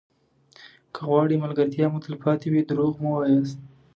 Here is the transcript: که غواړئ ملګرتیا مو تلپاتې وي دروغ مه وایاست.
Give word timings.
که 0.93 1.01
غواړئ 1.07 1.35
ملګرتیا 1.43 1.85
مو 1.91 1.99
تلپاتې 2.05 2.47
وي 2.49 2.61
دروغ 2.69 2.93
مه 3.01 3.09
وایاست. 3.13 3.59